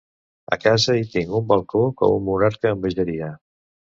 A 0.55 0.57
casa 0.61 0.95
hi 0.99 1.03
tinc 1.15 1.35
un 1.41 1.45
balcó 1.51 1.83
que 1.99 2.09
un 2.15 2.25
monarca 2.31 2.71
envejaria 2.79 3.29